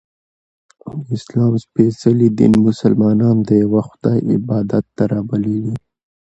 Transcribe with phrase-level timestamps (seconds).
[1.05, 5.59] د اسلام څپېڅلي دین ملسلمانان د یوه خدایﷻ عبادت ته رابللي